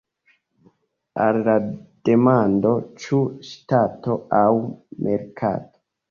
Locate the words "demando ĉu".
2.09-3.19